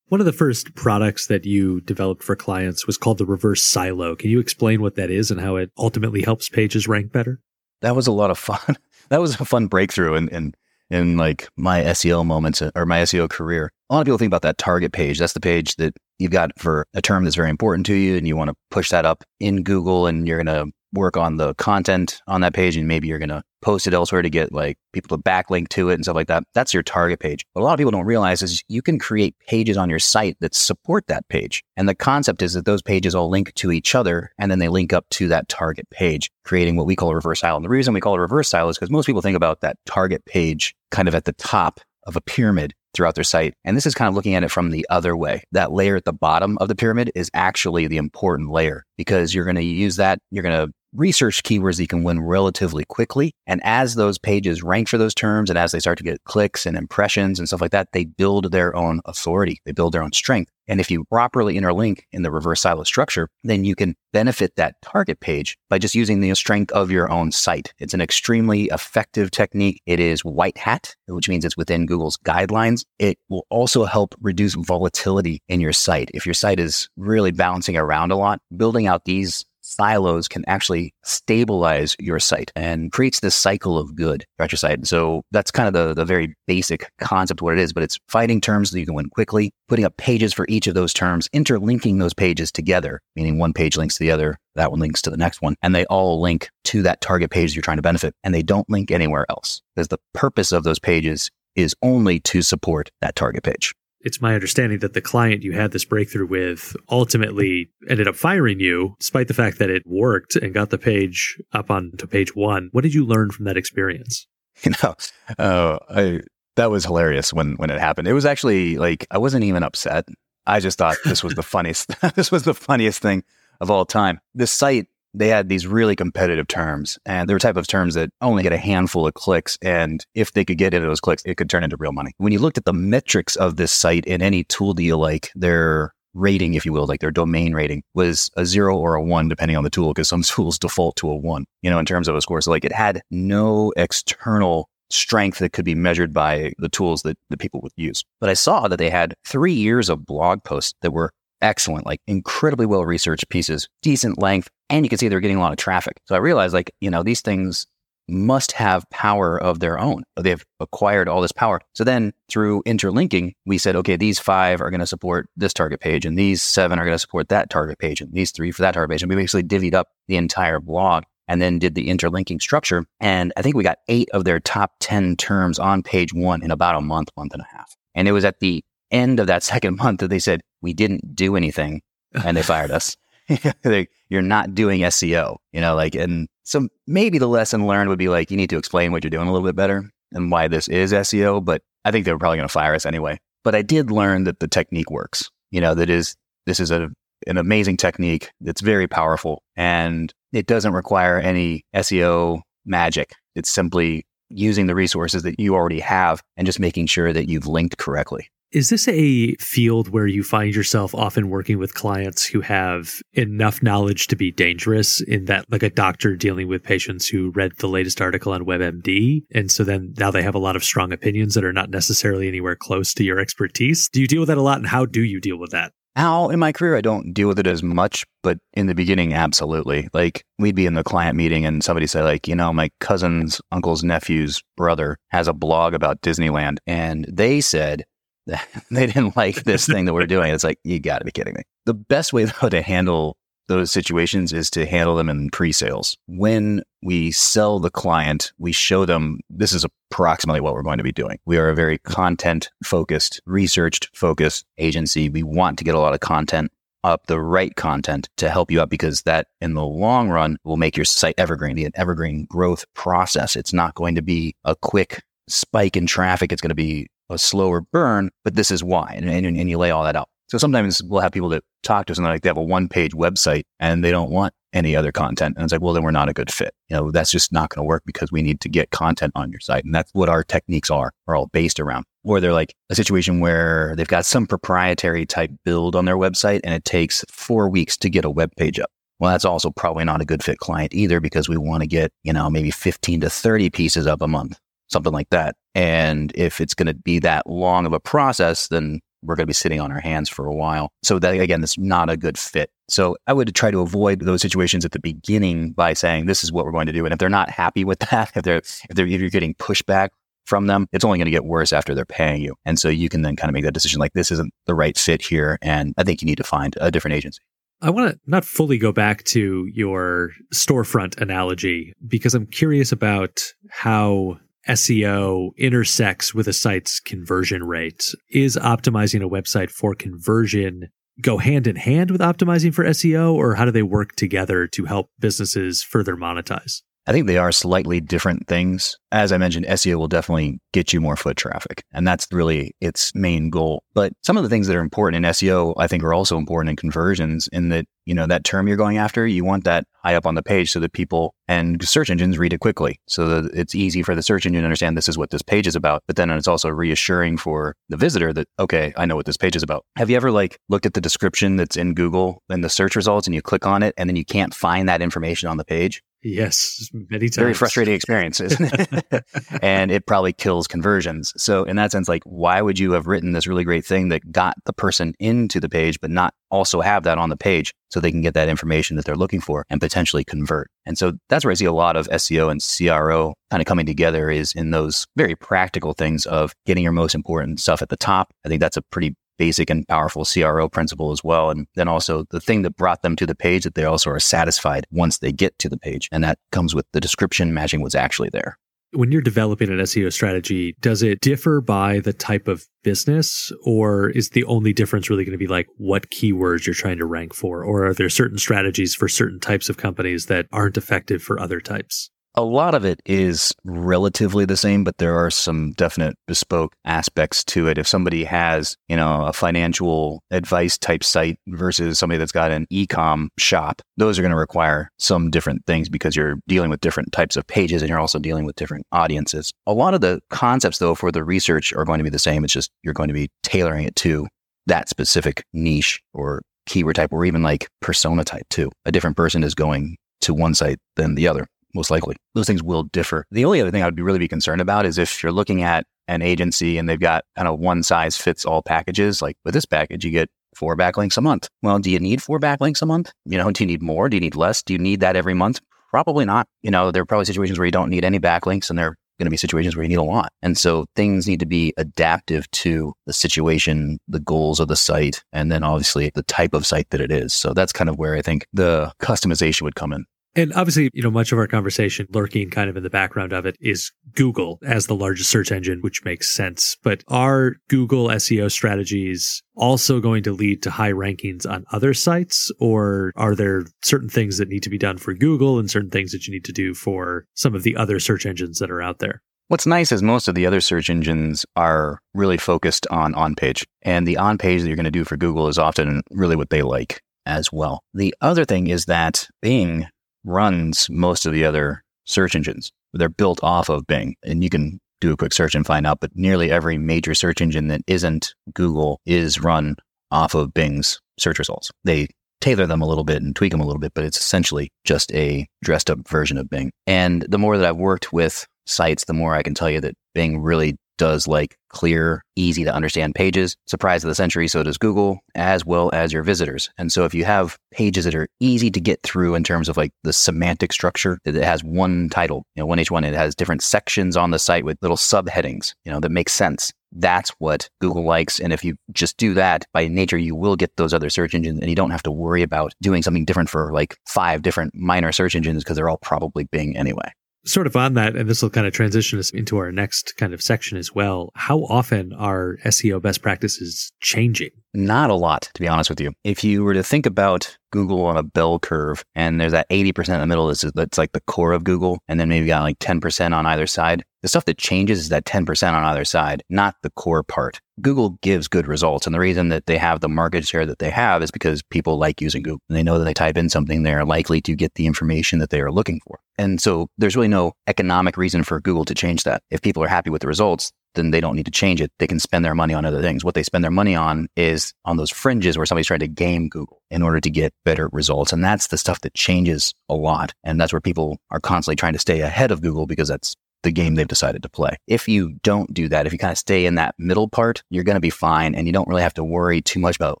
[0.08, 4.14] One of the first products that you developed for clients was called the reverse silo.
[4.14, 7.40] Can you explain what that is and how it ultimately helps pages rank better?
[7.80, 8.76] That was a lot of fun.
[9.08, 10.14] that was a fun breakthrough.
[10.14, 10.56] And, and
[10.90, 13.72] in like my SEO moments uh, or my SEO career.
[13.90, 15.18] A lot of people think about that target page.
[15.18, 18.26] That's the page that you've got for a term that's very important to you and
[18.26, 21.54] you want to push that up in Google and you're going to work on the
[21.54, 24.78] content on that page and maybe you're going to post it elsewhere to get like
[24.92, 26.44] people to backlink to it and stuff like that.
[26.54, 27.44] That's your target page.
[27.52, 30.36] But a lot of people don't realize is you can create pages on your site
[30.38, 31.64] that support that page.
[31.76, 34.68] And the concept is that those pages all link to each other and then they
[34.68, 37.56] link up to that target page, creating what we call a reverse silo.
[37.56, 39.62] And the reason we call it a reverse silo is because most people think about
[39.62, 43.54] that target page kind of at the top of a pyramid throughout their site.
[43.64, 45.42] And this is kind of looking at it from the other way.
[45.50, 49.44] That layer at the bottom of the pyramid is actually the important layer because you're
[49.44, 50.20] going to use that.
[50.30, 53.32] You're going to research keywords that you can win relatively quickly.
[53.46, 56.66] And as those pages rank for those terms and as they start to get clicks
[56.66, 59.60] and impressions and stuff like that, they build their own authority.
[59.64, 60.50] They build their own strength.
[60.68, 64.74] And if you properly interlink in the reverse silo structure, then you can benefit that
[64.82, 67.72] target page by just using the strength of your own site.
[67.78, 69.80] It's an extremely effective technique.
[69.86, 72.84] It is white hat, which means it's within Google's guidelines.
[72.98, 76.10] It will also help reduce volatility in your site.
[76.14, 80.94] If your site is really bouncing around a lot, building out these silos can actually
[81.04, 84.86] stabilize your site and creates this cycle of good throughout your site.
[84.86, 88.40] So that's kind of the, the very basic concept what it is, but it's finding
[88.40, 91.98] terms that you can win quickly, putting up pages for each of those terms, interlinking
[91.98, 95.16] those pages together, meaning one page links to the other, that one links to the
[95.16, 98.34] next one, and they all link to that target page you're trying to benefit, and
[98.34, 102.90] they don't link anywhere else because the purpose of those pages is only to support
[103.00, 103.74] that target page
[104.06, 108.60] it's my understanding that the client you had this breakthrough with ultimately ended up firing
[108.60, 112.68] you, despite the fact that it worked and got the page up onto page one.
[112.70, 114.26] What did you learn from that experience?
[114.62, 114.94] You know,
[115.38, 116.20] uh, I,
[116.54, 118.08] that was hilarious when when it happened.
[118.08, 120.08] It was actually like I wasn't even upset.
[120.46, 121.90] I just thought this was the funniest.
[122.14, 123.22] this was the funniest thing
[123.60, 124.18] of all time.
[124.34, 124.86] This site
[125.16, 128.52] they had these really competitive terms and they were type of terms that only get
[128.52, 129.58] a handful of clicks.
[129.62, 132.12] And if they could get into those clicks, it could turn into real money.
[132.18, 135.92] When you looked at the metrics of this site in any tool you like, their
[136.14, 139.56] rating, if you will, like their domain rating was a zero or a one, depending
[139.56, 142.14] on the tool, because some tools default to a one, you know, in terms of
[142.14, 142.40] a score.
[142.40, 147.18] So like it had no external strength that could be measured by the tools that
[147.30, 148.04] the people would use.
[148.20, 151.10] But I saw that they had three years of blog posts that were
[151.42, 155.40] excellent, like incredibly well researched pieces, decent length, and you can see they're getting a
[155.40, 155.98] lot of traffic.
[156.04, 157.66] So I realized like, you know, these things
[158.08, 160.04] must have power of their own.
[160.20, 161.60] They've acquired all this power.
[161.74, 165.80] So then through interlinking, we said, okay, these five are going to support this target
[165.80, 168.62] page and these seven are going to support that target page and these three for
[168.62, 169.02] that target page.
[169.02, 172.86] And we basically divvied up the entire blog and then did the interlinking structure.
[173.00, 176.52] And I think we got eight of their top 10 terms on page one in
[176.52, 177.74] about a month, month and a half.
[177.94, 181.14] And it was at the end of that second month that they said, we didn't
[181.14, 181.82] do anything
[182.24, 182.96] and they fired us.
[184.08, 188.08] you're not doing SEO, you know, like, and so maybe the lesson learned would be
[188.08, 190.68] like, you need to explain what you're doing a little bit better and why this
[190.68, 193.18] is SEO, but I think they were probably going to fire us anyway.
[193.42, 196.88] But I did learn that the technique works, you know, that is, this is a,
[197.26, 203.12] an amazing technique that's very powerful and it doesn't require any SEO magic.
[203.34, 207.46] It's simply using the resources that you already have and just making sure that you've
[207.46, 208.28] linked correctly.
[208.56, 213.62] Is this a field where you find yourself often working with clients who have enough
[213.62, 217.68] knowledge to be dangerous in that, like a doctor dealing with patients who read the
[217.68, 219.24] latest article on WebMD?
[219.34, 222.28] And so then now they have a lot of strong opinions that are not necessarily
[222.28, 223.90] anywhere close to your expertise.
[223.90, 224.56] Do you deal with that a lot?
[224.56, 225.74] And how do you deal with that?
[225.94, 229.12] Now in my career, I don't deal with it as much, but in the beginning,
[229.12, 229.90] absolutely.
[229.92, 233.38] Like we'd be in the client meeting and somebody say like, you know, my cousin's
[233.52, 236.56] uncle's nephew's brother has a blog about Disneyland.
[236.66, 237.84] And they said,
[238.70, 240.32] they didn't like this thing that we're doing.
[240.32, 241.42] It's like, you got to be kidding me.
[241.64, 243.16] The best way, though, to handle
[243.48, 245.96] those situations is to handle them in pre sales.
[246.06, 250.84] When we sell the client, we show them this is approximately what we're going to
[250.84, 251.18] be doing.
[251.26, 255.08] We are a very content focused, researched focused agency.
[255.08, 256.50] We want to get a lot of content
[256.84, 260.56] up, the right content to help you out because that in the long run will
[260.56, 263.36] make your site evergreen, be an evergreen growth process.
[263.36, 266.32] It's not going to be a quick spike in traffic.
[266.32, 268.94] It's going to be a slower burn, but this is why.
[268.96, 270.08] And, and, and you lay all that out.
[270.28, 272.68] So sometimes we'll have people that talk to us and like they have a one
[272.68, 275.36] page website and they don't want any other content.
[275.36, 276.52] And it's like, well, then we're not a good fit.
[276.68, 279.30] You know, that's just not going to work because we need to get content on
[279.30, 279.64] your site.
[279.64, 281.84] And that's what our techniques are, are all based around.
[282.02, 286.40] Or they're like a situation where they've got some proprietary type build on their website
[286.42, 288.70] and it takes four weeks to get a web page up.
[288.98, 291.92] Well, that's also probably not a good fit client either because we want to get,
[292.02, 295.36] you know, maybe 15 to 30 pieces up a month something like that.
[295.54, 299.28] And if it's going to be that long of a process, then we're going to
[299.28, 300.72] be sitting on our hands for a while.
[300.82, 302.50] So that again, that's not a good fit.
[302.68, 306.32] So I would try to avoid those situations at the beginning by saying, this is
[306.32, 306.84] what we're going to do.
[306.84, 309.90] And if they're not happy with that, if they're, if they're, if you're getting pushback
[310.24, 312.34] from them, it's only going to get worse after they're paying you.
[312.44, 314.76] And so you can then kind of make that decision like, this isn't the right
[314.76, 315.38] fit here.
[315.40, 317.20] And I think you need to find a different agency.
[317.62, 323.32] I want to not fully go back to your storefront analogy because I'm curious about
[323.48, 327.94] how SEO intersects with a site's conversion rate.
[328.10, 330.68] Is optimizing a website for conversion
[331.00, 334.64] go hand in hand with optimizing for SEO, or how do they work together to
[334.64, 336.62] help businesses further monetize?
[336.88, 338.78] I think they are slightly different things.
[338.92, 342.94] As I mentioned, SEO will definitely get you more foot traffic, and that's really its
[342.94, 343.64] main goal.
[343.74, 346.50] But some of the things that are important in SEO, I think, are also important
[346.50, 347.28] in conversions.
[347.32, 350.14] In that, you know, that term you're going after, you want that high up on
[350.14, 353.82] the page so that people and search engines read it quickly, so that it's easy
[353.82, 355.82] for the search engine to understand this is what this page is about.
[355.88, 359.34] But then it's also reassuring for the visitor that okay, I know what this page
[359.34, 359.64] is about.
[359.76, 363.08] Have you ever like looked at the description that's in Google in the search results,
[363.08, 365.82] and you click on it, and then you can't find that information on the page?
[366.06, 367.16] Yes, many times.
[367.16, 369.04] Very frustrating experience, isn't it?
[369.42, 371.12] and it probably kills conversions.
[371.16, 374.12] So, in that sense, like, why would you have written this really great thing that
[374.12, 377.80] got the person into the page, but not also have that on the page so
[377.80, 380.48] they can get that information that they're looking for and potentially convert?
[380.64, 383.66] And so that's where I see a lot of SEO and CRO kind of coming
[383.66, 387.76] together is in those very practical things of getting your most important stuff at the
[387.76, 388.12] top.
[388.24, 391.30] I think that's a pretty basic and powerful CRO principle as well.
[391.30, 394.00] And then also the thing that brought them to the page that they also are
[394.00, 395.88] satisfied once they get to the page.
[395.92, 398.38] And that comes with the description matching what's actually there.
[398.72, 403.90] When you're developing an SEO strategy, does it differ by the type of business or
[403.90, 407.14] is the only difference really going to be like what keywords you're trying to rank
[407.14, 407.44] for?
[407.44, 411.40] Or are there certain strategies for certain types of companies that aren't effective for other
[411.40, 411.90] types?
[412.16, 417.22] A lot of it is relatively the same, but there are some definite bespoke aspects
[417.24, 417.58] to it.
[417.58, 422.46] If somebody has, you know, a financial advice type site versus somebody that's got an
[422.48, 426.90] e-com shop, those are going to require some different things because you're dealing with different
[426.92, 429.32] types of pages and you're also dealing with different audiences.
[429.46, 432.24] A lot of the concepts though for the research are going to be the same.
[432.24, 434.08] It's just you're going to be tailoring it to
[434.46, 438.50] that specific niche or keyword type or even like persona type too.
[438.64, 441.96] A different person is going to one site than the other most likely.
[442.14, 443.06] Those things will differ.
[443.10, 445.42] The only other thing I would be really be concerned about is if you're looking
[445.42, 449.34] at an agency and they've got kind of one size fits all packages, like with
[449.34, 451.28] this package, you get four backlinks a month.
[451.42, 452.92] Well, do you need four backlinks a month?
[453.04, 453.88] You know, do you need more?
[453.88, 454.42] Do you need less?
[454.42, 455.40] Do you need that every month?
[455.70, 456.26] Probably not.
[456.42, 458.76] You know, there are probably situations where you don't need any backlinks and there are
[458.98, 460.10] going to be situations where you need a lot.
[460.22, 465.04] And so things need to be adaptive to the situation, the goals of the site,
[465.12, 467.12] and then obviously the type of site that it is.
[467.12, 469.84] So that's kind of where I think the customization would come in.
[470.16, 473.26] And obviously, you know, much of our conversation lurking kind of in the background of
[473.26, 476.56] it is Google as the largest search engine, which makes sense.
[476.62, 482.32] But are Google SEO strategies also going to lead to high rankings on other sites?
[482.40, 485.92] Or are there certain things that need to be done for Google and certain things
[485.92, 488.78] that you need to do for some of the other search engines that are out
[488.78, 489.02] there?
[489.28, 493.44] What's nice is most of the other search engines are really focused on on page.
[493.62, 496.30] And the on page that you're going to do for Google is often really what
[496.30, 497.60] they like as well.
[497.74, 499.66] The other thing is that Bing
[500.06, 502.52] runs most of the other search engines.
[502.72, 505.80] They're built off of Bing and you can do a quick search and find out,
[505.80, 509.56] but nearly every major search engine that isn't Google is run
[509.90, 511.50] off of Bing's search results.
[511.64, 511.88] They
[512.20, 514.92] tailor them a little bit and tweak them a little bit, but it's essentially just
[514.92, 516.50] a dressed up version of Bing.
[516.66, 519.74] And the more that I've worked with sites, the more I can tell you that
[519.94, 523.36] Bing really does like clear, easy to understand pages.
[523.46, 526.50] Surprise of the century, so does Google, as well as your visitors.
[526.58, 529.56] And so if you have pages that are easy to get through in terms of
[529.56, 533.14] like the semantic structure, that it has one title, you know, one H1, it has
[533.14, 536.52] different sections on the site with little subheadings, you know, that make sense.
[536.72, 538.20] That's what Google likes.
[538.20, 541.40] And if you just do that by nature, you will get those other search engines
[541.40, 544.92] and you don't have to worry about doing something different for like five different minor
[544.92, 546.92] search engines because they're all probably Bing anyway
[547.26, 550.14] sort of on that, and this will kind of transition us into our next kind
[550.14, 551.10] of section as well.
[551.14, 554.30] How often are SEO best practices changing?
[554.56, 555.92] Not a lot, to be honest with you.
[556.02, 559.94] If you were to think about Google on a bell curve, and there's that 80%
[559.94, 562.58] in the middle that's, that's like the core of Google, and then maybe got like
[562.58, 563.84] 10% on either side.
[564.00, 567.38] The stuff that changes is that 10% on either side, not the core part.
[567.60, 568.86] Google gives good results.
[568.86, 571.76] And the reason that they have the market share that they have is because people
[571.76, 572.40] like using Google.
[572.48, 575.28] And they know that they type in something, they're likely to get the information that
[575.28, 575.98] they are looking for.
[576.16, 579.22] And so there's really no economic reason for Google to change that.
[579.30, 581.72] If people are happy with the results, then they don't need to change it.
[581.78, 583.04] They can spend their money on other things.
[583.04, 586.28] What they spend their money on is on those fringes where somebody's trying to game
[586.28, 588.12] Google in order to get better results.
[588.12, 590.12] And that's the stuff that changes a lot.
[590.22, 593.52] And that's where people are constantly trying to stay ahead of Google because that's the
[593.52, 594.56] game they've decided to play.
[594.66, 597.64] If you don't do that, if you kind of stay in that middle part, you're
[597.64, 600.00] going to be fine and you don't really have to worry too much about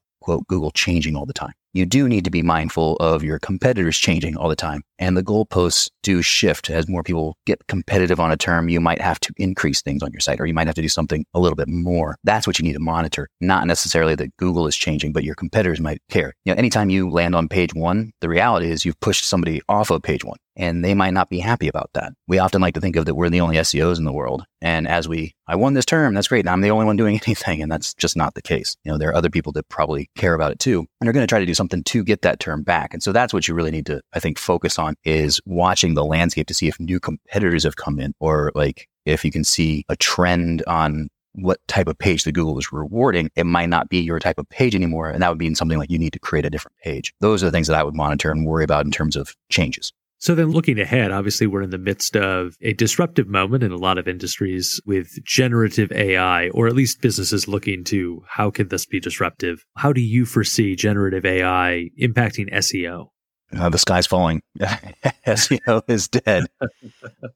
[0.20, 3.98] quote Google changing all the time you do need to be mindful of your competitors
[3.98, 4.82] changing all the time.
[4.98, 8.70] And the goalposts do shift as more people get competitive on a term.
[8.70, 10.88] You might have to increase things on your site or you might have to do
[10.88, 12.16] something a little bit more.
[12.24, 13.28] That's what you need to monitor.
[13.42, 16.32] Not necessarily that Google is changing, but your competitors might care.
[16.46, 19.90] You know, anytime you land on page one, the reality is you've pushed somebody off
[19.90, 20.38] of page one.
[20.56, 22.12] And they might not be happy about that.
[22.26, 24.44] We often like to think of that we're the only SEOs in the world.
[24.62, 26.48] And as we, I won this term, that's great.
[26.48, 27.62] I'm the only one doing anything.
[27.62, 28.76] And that's just not the case.
[28.84, 30.86] You know, there are other people that probably care about it too.
[31.00, 32.94] And are going to try to do something to get that term back.
[32.94, 36.04] And so that's what you really need to, I think, focus on is watching the
[36.04, 39.84] landscape to see if new competitors have come in or like if you can see
[39.88, 43.98] a trend on what type of page the Google is rewarding, it might not be
[43.98, 45.10] your type of page anymore.
[45.10, 47.12] And that would mean something like you need to create a different page.
[47.20, 49.92] Those are the things that I would monitor and worry about in terms of changes.
[50.18, 53.76] So then looking ahead, obviously we're in the midst of a disruptive moment in a
[53.76, 58.86] lot of industries with generative AI, or at least businesses looking to how can this
[58.86, 59.64] be disruptive?
[59.76, 63.08] How do you foresee generative AI impacting SEO?
[63.56, 64.42] Uh, the sky's falling.
[64.58, 66.46] SEO is dead.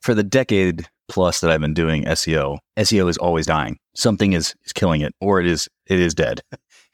[0.00, 3.78] For the decade plus that I've been doing SEO, SEO is always dying.
[3.94, 6.42] Something is, is killing it, or it is it is dead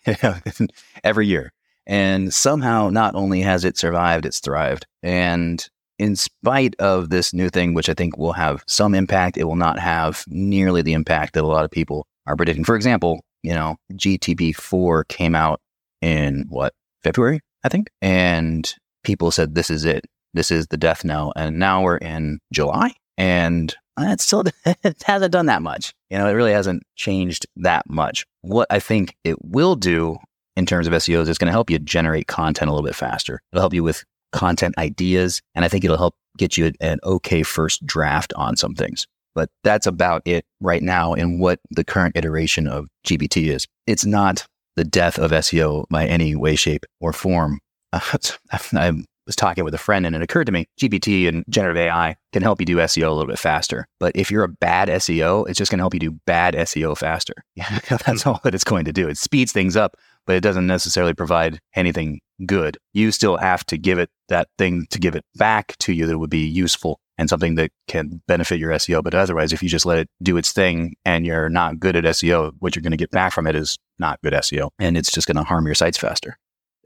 [1.05, 1.53] every year.
[1.87, 4.87] And somehow, not only has it survived, it's thrived.
[5.03, 5.65] And
[5.99, 9.57] in spite of this new thing, which I think will have some impact, it will
[9.57, 12.65] not have nearly the impact that a lot of people are predicting.
[12.65, 15.61] For example, you know, GPT-4 came out
[16.03, 17.91] in what, February, I think?
[18.03, 18.73] And
[19.05, 20.05] people said, this is it.
[20.35, 21.33] This is the death knell.
[21.37, 25.95] And now we're in July and it still it hasn't done that much.
[26.11, 28.27] You know, it really hasn't changed that much.
[28.43, 30.19] What I think it will do
[30.57, 32.95] in terms of SEO is it's going to help you generate content a little bit
[32.95, 33.41] faster.
[33.53, 34.05] It'll help you with
[34.37, 35.41] content ideas.
[35.55, 39.07] And I think it'll help get you an okay first draft on some things.
[39.35, 43.67] But that's about it right now in what the current iteration of GPT is.
[43.87, 47.61] It's not the death of SEO by any way, shape, or form.
[47.93, 48.93] I
[49.27, 52.43] was talking with a friend and it occurred to me GPT and generative AI can
[52.43, 53.87] help you do SEO a little bit faster.
[53.99, 56.97] But if you're a bad SEO, it's just going to help you do bad SEO
[56.97, 57.35] faster.
[57.55, 59.09] Yeah, that's all that it's going to do.
[59.09, 62.79] It speeds things up, but it doesn't necessarily provide anything good.
[62.93, 66.19] You still have to give it that thing to give it back to you that
[66.19, 69.03] would be useful and something that can benefit your SEO.
[69.03, 72.05] But otherwise, if you just let it do its thing and you're not good at
[72.05, 74.71] SEO, what you're going to get back from it is not good SEO.
[74.79, 76.39] And it's just going to harm your sites faster.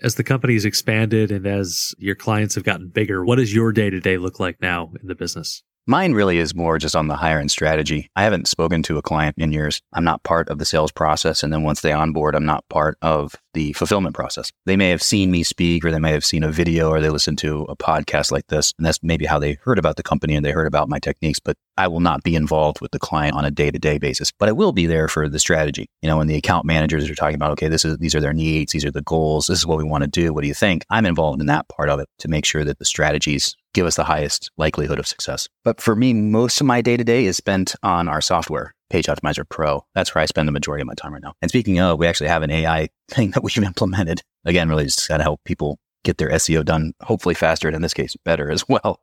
[0.02, 3.90] As the company's expanded and as your clients have gotten bigger, what does your day
[3.90, 5.62] to day look like now in the business?
[5.86, 8.10] Mine really is more just on the end strategy.
[8.14, 9.80] I haven't spoken to a client in years.
[9.92, 11.42] I'm not part of the sales process.
[11.42, 14.52] And then once they onboard, I'm not part of the fulfillment process.
[14.66, 17.08] They may have seen me speak or they may have seen a video or they
[17.08, 18.72] listened to a podcast like this.
[18.78, 21.40] And that's maybe how they heard about the company and they heard about my techniques.
[21.40, 24.30] But I will not be involved with the client on a day to day basis,
[24.30, 25.88] but I will be there for the strategy.
[26.02, 28.34] You know, when the account managers are talking about, okay, this is, these are their
[28.34, 28.72] needs.
[28.72, 29.46] These are the goals.
[29.46, 30.34] This is what we want to do.
[30.34, 30.84] What do you think?
[30.90, 33.96] I'm involved in that part of it to make sure that the strategies give us
[33.96, 35.48] the highest likelihood of success.
[35.64, 38.74] But for me, most of my day to day is spent on our software.
[38.88, 39.84] Page Optimizer Pro.
[39.94, 41.34] That's where I spend the majority of my time right now.
[41.40, 44.22] And speaking of, we actually have an AI thing that we've implemented.
[44.44, 47.82] Again, really just got to help people get their SEO done, hopefully faster, and in
[47.82, 49.00] this case, better as well.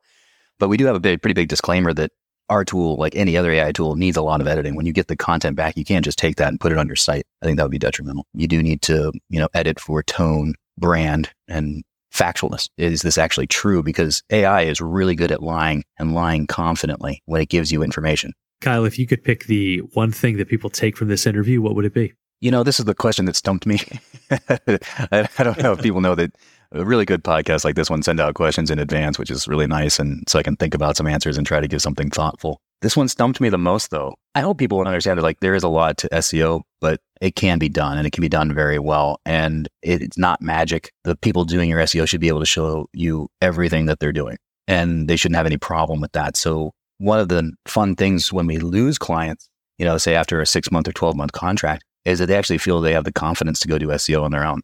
[0.58, 2.10] But we do have a big, pretty big disclaimer that
[2.48, 4.74] our tool, like any other AI tool, needs a lot of editing.
[4.74, 6.86] When you get the content back, you can't just take that and put it on
[6.86, 7.26] your site.
[7.42, 8.26] I think that would be detrimental.
[8.34, 11.84] You do need to, you know, edit for tone, brand, and
[12.18, 12.68] factualness.
[12.76, 13.82] Is this actually true?
[13.82, 18.32] Because AI is really good at lying and lying confidently when it gives you information.
[18.60, 21.76] Kyle, if you could pick the one thing that people take from this interview, what
[21.76, 22.12] would it be?
[22.40, 23.80] You know, this is the question that stumped me.
[24.30, 26.32] I, I don't know if people know that
[26.72, 29.66] a really good podcast like this one send out questions in advance, which is really
[29.66, 29.98] nice.
[29.98, 32.60] And so I can think about some answers and try to give something thoughtful.
[32.80, 34.14] This one stumped me the most though.
[34.34, 37.58] I hope people understand that like there is a lot to SEO, but it can
[37.58, 39.20] be done and it can be done very well.
[39.26, 40.92] And it's not magic.
[41.02, 44.36] The people doing your SEO should be able to show you everything that they're doing
[44.68, 46.36] and they shouldn't have any problem with that.
[46.36, 49.48] So one of the fun things when we lose clients,
[49.78, 52.58] you know, say after a six month or 12 month contract is that they actually
[52.58, 54.60] feel they have the confidence to go do SEO on their own.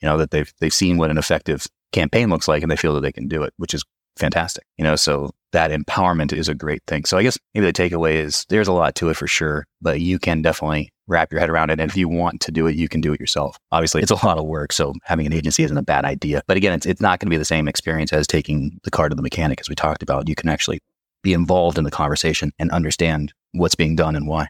[0.00, 2.94] You know, that they've, they've seen what an effective campaign looks like and they feel
[2.94, 3.84] that they can do it, which is
[4.18, 4.64] fantastic.
[4.76, 7.04] You know, so that empowerment is a great thing.
[7.04, 10.00] So I guess maybe the takeaway is there's a lot to it for sure, but
[10.00, 11.80] you can definitely wrap your head around it.
[11.80, 13.56] And if you want to do it, you can do it yourself.
[13.72, 14.72] Obviously, it's a lot of work.
[14.72, 16.42] So having an agency isn't a bad idea.
[16.46, 19.08] But again, it's, it's not going to be the same experience as taking the car
[19.08, 20.28] to the mechanic, as we talked about.
[20.28, 20.80] You can actually
[21.22, 24.48] be involved in the conversation and understand what's being done and why.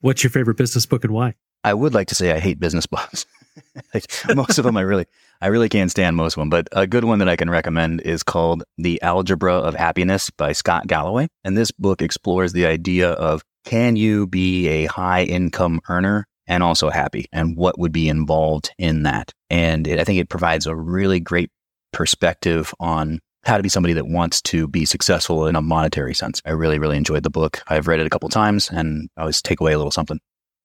[0.00, 1.34] What's your favorite business book and why?
[1.64, 3.24] I would like to say I hate business books.
[3.94, 5.06] like most of them, I really,
[5.42, 6.50] I really can't stand most of them.
[6.50, 10.52] But a good one that I can recommend is called The Algebra of Happiness by
[10.52, 11.26] Scott Galloway.
[11.42, 16.62] And this book explores the idea of can you be a high income earner and
[16.62, 19.32] also happy and what would be involved in that.
[19.50, 21.50] And it, I think it provides a really great
[21.92, 26.40] perspective on how to be somebody that wants to be successful in a monetary sense.
[26.44, 27.62] I really, really enjoyed the book.
[27.66, 30.20] I've read it a couple times and I always take away a little something.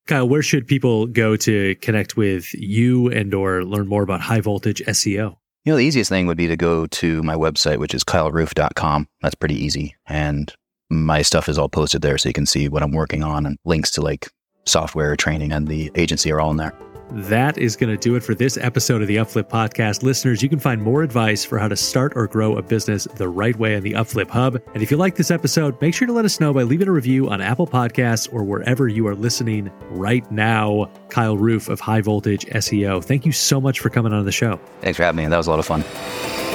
[0.08, 4.40] Kyle, where should people go to connect with you and or learn more about high
[4.40, 5.36] voltage SEO?
[5.66, 9.08] You know, the easiest thing would be to go to my website, which is kyleroof.com.
[9.22, 9.96] That's pretty easy.
[10.08, 10.54] And
[10.90, 13.58] my stuff is all posted there so you can see what I'm working on and
[13.66, 14.30] links to like
[14.66, 16.74] software training and the agency are all in there.
[17.12, 20.04] That is going to do it for this episode of the Upflip Podcast.
[20.04, 23.30] Listeners, you can find more advice for how to start or grow a business the
[23.30, 24.62] right way on the Upflip Hub.
[24.74, 26.92] And if you like this episode, make sure to let us know by leaving a
[26.92, 30.92] review on Apple Podcasts or wherever you are listening right now.
[31.10, 34.60] Kyle Roof of High Voltage SEO, thank you so much for coming on the show.
[34.82, 35.30] Thanks for having me.
[35.30, 36.47] That was a lot of fun.